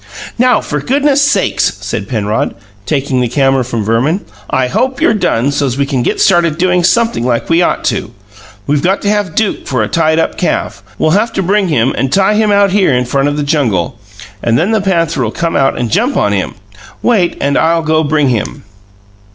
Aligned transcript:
"Now, 0.39 0.61
for 0.61 0.79
goodnesses' 0.79 1.27
sakes," 1.29 1.77
said 1.79 2.07
Penrod, 2.07 2.55
taking 2.87 3.21
the 3.21 3.27
camera 3.27 3.63
from 3.63 3.83
Verman, 3.83 4.21
"I 4.49 4.65
hope 4.65 4.99
you're 4.99 5.13
done, 5.13 5.51
so's 5.51 5.77
we 5.77 5.85
can 5.85 6.01
get 6.01 6.19
started 6.19 6.57
doin 6.57 6.83
something 6.83 7.23
like 7.23 7.51
we 7.51 7.61
ought 7.61 7.83
to! 7.93 8.11
We 8.65 8.79
got 8.79 9.03
to 9.03 9.09
have 9.11 9.35
Duke 9.35 9.67
for 9.67 9.83
a 9.83 9.87
tied 9.87 10.17
up 10.17 10.39
calf. 10.39 10.81
We'll 10.97 11.11
have 11.11 11.31
to 11.33 11.43
bring 11.43 11.67
him 11.67 11.93
and 11.95 12.11
tie 12.11 12.33
him 12.33 12.51
out 12.51 12.71
here 12.71 12.91
in 12.91 13.05
front 13.05 13.35
the 13.37 13.43
jungle, 13.43 13.99
and 14.41 14.57
then 14.57 14.71
the 14.71 14.81
panther'll 14.81 15.29
come 15.29 15.55
out 15.55 15.77
and 15.77 15.91
jump 15.91 16.17
on 16.17 16.31
him. 16.31 16.55
Wait, 17.03 17.37
and 17.39 17.55
I'll 17.55 17.83
go 17.83 18.03
bring 18.03 18.29
him." 18.29 18.63